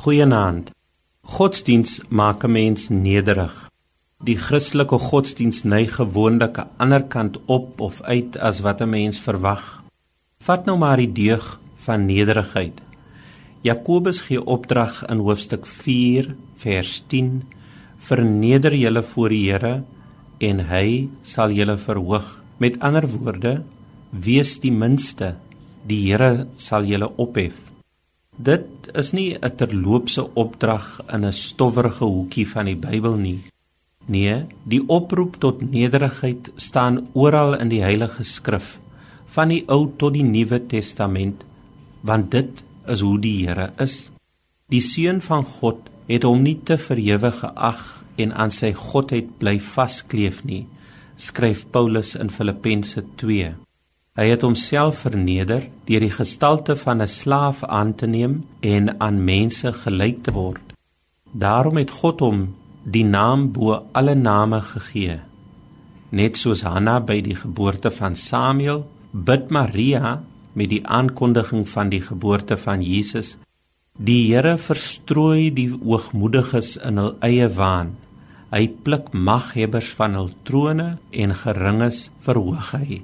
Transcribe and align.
Goeienaand. 0.00 0.70
Godsdiens 1.36 2.00
maak 2.08 2.44
'n 2.44 2.52
mens 2.52 2.88
nederig. 2.88 3.68
Die 4.24 4.36
Christelike 4.36 4.98
godsdiens 4.98 5.62
neig 5.62 5.94
gewoonlik 5.94 6.58
aan 6.58 6.68
die 6.68 6.80
ander 6.84 7.02
kant 7.02 7.36
op 7.46 7.80
of 7.80 8.00
uit 8.02 8.38
as 8.38 8.60
wat 8.60 8.80
'n 8.80 8.88
mens 8.88 9.18
verwag. 9.18 9.82
Vat 10.38 10.64
nou 10.64 10.78
maar 10.78 10.96
die 10.96 11.12
deug 11.12 11.60
van 11.76 12.06
nederigheid. 12.06 12.80
Jakobus 13.60 14.20
gee 14.20 14.44
opdrag 14.44 15.04
in 15.06 15.18
hoofstuk 15.18 15.66
4 15.66 16.34
vers 16.56 17.04
10: 17.06 17.42
Verneder 17.98 18.74
julle 18.74 19.02
voor 19.02 19.28
die 19.28 19.50
Here 19.50 19.82
en 20.38 20.60
hy 20.60 21.08
sal 21.22 21.50
julle 21.50 21.76
verhoog. 21.78 22.42
Met 22.56 22.80
ander 22.80 23.08
woorde, 23.08 23.62
wees 24.10 24.60
die 24.60 24.72
minste, 24.72 25.36
die 25.86 26.08
Here 26.08 26.46
sal 26.56 26.84
julle 26.84 27.16
ophef. 27.16 27.69
Dit 28.40 28.88
is 28.96 29.10
nie 29.12 29.36
'n 29.36 29.56
terloopse 29.56 30.22
opdrag 30.34 31.00
in 31.12 31.24
'n 31.26 31.32
stowwerige 31.32 32.04
hoekie 32.04 32.48
van 32.48 32.64
die 32.64 32.76
Bybel 32.76 33.16
nie. 33.16 33.40
Nee, 34.06 34.46
die 34.64 34.88
oproep 34.88 35.36
tot 35.38 35.70
nederigheid 35.70 36.50
staan 36.56 37.08
oral 37.12 37.54
in 37.60 37.68
die 37.68 37.82
Heilige 37.82 38.24
Skrif, 38.24 38.78
van 39.26 39.48
die 39.48 39.64
Ou 39.68 39.90
tot 39.96 40.12
die 40.14 40.22
Nuwe 40.22 40.66
Testament, 40.66 41.44
want 42.00 42.30
dit 42.30 42.64
is 42.86 43.00
hoe 43.00 43.18
die 43.18 43.46
Here 43.46 43.72
is. 43.78 44.10
Die 44.68 44.80
seun 44.80 45.20
van 45.20 45.44
God 45.44 45.90
het 46.06 46.22
hom 46.22 46.42
nie 46.42 46.60
te 46.64 46.78
verewig 46.78 47.38
geag 47.38 48.04
en 48.16 48.32
aan 48.32 48.50
sy 48.50 48.72
godheid 48.72 49.38
bly 49.38 49.58
vaskleef 49.60 50.44
nie, 50.44 50.66
skryf 51.16 51.66
Paulus 51.70 52.14
in 52.14 52.30
Filippense 52.30 53.04
2. 53.16 53.54
Hy 54.18 54.26
het 54.26 54.42
homself 54.42 55.04
verneder 55.04 55.68
deur 55.86 56.02
die 56.02 56.10
gestalte 56.10 56.74
van 56.76 57.02
'n 57.02 57.08
slaaf 57.08 57.62
aan 57.64 57.94
te 57.94 58.06
neem 58.06 58.44
en 58.60 59.00
aan 59.00 59.24
mense 59.24 59.72
gelyk 59.72 60.22
te 60.22 60.32
word. 60.32 60.74
Daarom 61.32 61.76
het 61.76 61.90
God 61.90 62.20
hom 62.20 62.54
die 62.84 63.04
naam 63.04 63.52
bo 63.52 63.86
alle 63.92 64.14
name 64.14 64.60
gegee. 64.60 65.20
Net 66.10 66.36
soos 66.36 66.62
Hanna 66.62 67.00
by 67.00 67.20
die 67.20 67.36
geboorte 67.36 67.90
van 67.90 68.16
Samuel, 68.16 68.86
bid 69.12 69.50
Maria 69.50 70.22
met 70.52 70.68
die 70.68 70.86
aankondiging 70.86 71.68
van 71.68 71.88
die 71.88 72.02
geboorte 72.02 72.56
van 72.56 72.82
Jesus. 72.82 73.36
Die 73.98 74.34
Here 74.34 74.58
verstrooi 74.58 75.52
die 75.54 75.68
hoogmoediges 75.70 76.76
in 76.76 76.98
hul 76.98 77.14
eie 77.20 77.48
waan. 77.48 77.96
Hy 78.50 78.66
pluk 78.82 79.12
maghebbers 79.12 79.92
van 79.94 80.14
hul 80.14 80.30
trone 80.42 80.98
en 81.10 81.34
geringes 81.34 82.10
verhoog 82.26 82.72
hy. 82.72 83.02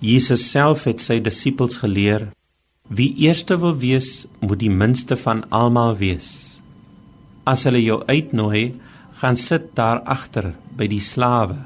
Jesus 0.00 0.50
self 0.50 0.84
het 0.84 1.00
sy 1.00 1.20
disippels 1.24 1.78
geleer: 1.80 2.28
Wie 2.88 3.14
eerste 3.24 3.56
wil 3.56 3.78
wees, 3.80 4.26
moet 4.40 4.60
die 4.60 4.70
minste 4.70 5.16
van 5.16 5.44
almal 5.50 5.96
wees. 5.96 6.60
As 7.48 7.64
hulle 7.64 7.80
jou 7.80 8.02
uitnooi, 8.04 8.74
gaan 9.16 9.36
sit 9.40 9.72
daar 9.74 10.02
agter 10.04 10.52
by 10.76 10.88
die 10.90 11.00
slawe. 11.00 11.56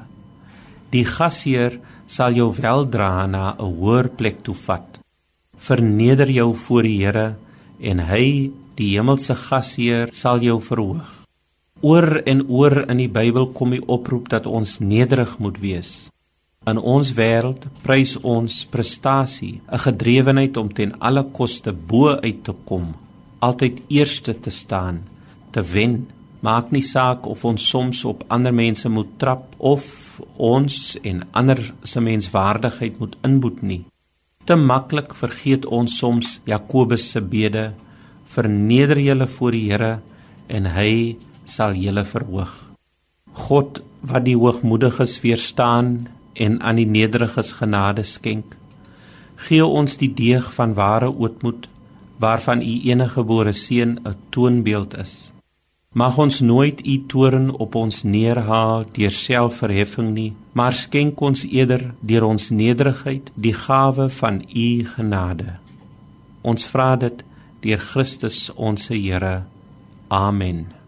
Die 0.91 1.03
gasheer 1.05 1.79
sal 2.07 2.35
jou 2.35 2.49
weldra 2.55 3.27
na 3.27 3.55
'n 3.59 3.75
hoër 3.79 4.09
plek 4.09 4.43
toe 4.43 4.55
vat. 4.55 4.99
Verneder 5.57 6.29
jou 6.29 6.55
voor 6.55 6.83
die 6.83 6.97
Here 7.03 7.35
en 7.79 7.99
hy, 7.99 8.51
die 8.75 8.97
hemelse 8.97 9.35
gasheer, 9.35 10.07
sal 10.11 10.39
jou 10.39 10.61
verhoog. 10.61 11.25
Oor 11.81 12.21
en 12.25 12.47
oor 12.47 12.89
in 12.89 12.97
die 12.97 13.09
Bybel 13.09 13.47
kom 13.53 13.71
die 13.71 13.85
oproep 13.87 14.29
dat 14.29 14.45
ons 14.45 14.79
nederig 14.79 15.37
moet 15.39 15.59
wees. 15.59 16.09
In 16.69 16.77
ons 16.77 17.09
wêreld 17.17 17.63
prys 17.81 18.11
ons 18.21 18.55
prestasie, 18.69 19.61
'n 19.65 19.79
gedrewenheid 19.85 20.57
om 20.57 20.69
ten 20.69 20.91
alle 20.99 21.23
koste 21.23 21.71
bo 21.73 22.09
uit 22.21 22.43
te 22.43 22.53
kom, 22.65 22.93
altyd 23.39 23.81
eerste 23.89 24.33
te 24.39 24.51
staan, 24.51 25.01
te 25.51 25.61
wen. 25.61 26.07
Maak 26.41 26.71
nie 26.71 26.81
saak 26.81 27.25
of 27.25 27.45
ons 27.45 27.69
soms 27.69 28.05
op 28.05 28.23
ander 28.27 28.53
mense 28.53 28.89
moet 28.89 29.17
trap 29.17 29.55
of 29.57 30.21
ons 30.37 30.97
en 31.03 31.23
ander 31.31 31.73
se 31.83 31.99
menswaardigheid 32.01 32.99
moet 32.99 33.17
inboet 33.23 33.61
nie. 33.61 33.85
Te 34.45 34.55
maklik 34.55 35.15
vergeet 35.15 35.65
ons 35.65 35.97
soms 35.97 36.39
Jakobus 36.45 37.09
se 37.09 37.21
bede: 37.21 37.73
Verneder 38.25 38.99
julle 38.99 39.27
voor 39.27 39.51
die 39.51 39.71
Here 39.71 39.99
en 40.47 40.65
hy 40.65 41.17
sal 41.43 41.73
julle 41.73 42.05
verhoog. 42.05 42.53
God 43.33 43.81
wat 44.01 44.25
die 44.25 44.37
hoogmoediges 44.37 45.21
weerstaan 45.21 46.07
en 46.33 46.61
aan 46.61 46.75
die 46.75 46.87
nederiges 46.87 47.51
genade 47.59 48.03
skenk. 48.03 48.55
Gee 49.35 49.65
ons 49.65 49.97
die 49.97 50.13
deeg 50.13 50.53
van 50.53 50.73
ware 50.77 51.09
ootmoed 51.09 51.67
waarvan 52.21 52.61
u 52.61 52.73
eniggebore 52.91 53.53
seun 53.53 53.99
'n 54.03 54.15
toonbeeld 54.29 54.97
is. 54.97 55.31
Mag 55.91 56.17
ons 56.17 56.39
nooit 56.39 56.87
u 56.87 57.05
toorn 57.07 57.51
op 57.51 57.75
ons 57.75 58.03
neerhaal 58.03 58.85
deur 58.91 59.11
selfverheffing 59.11 60.13
nie, 60.13 60.33
maar 60.51 60.73
skenk 60.73 61.19
ons 61.21 61.43
eerder 61.43 61.93
deur 61.99 62.23
ons 62.23 62.49
nederigheid 62.49 63.31
die 63.35 63.53
gawe 63.53 64.09
van 64.09 64.41
u 64.55 64.85
genade. 64.95 65.57
Ons 66.41 66.65
vra 66.65 66.95
dit 66.95 67.23
deur 67.59 67.79
Christus 67.79 68.49
ons 68.55 68.87
Here. 68.87 69.43
Amen. 70.07 70.80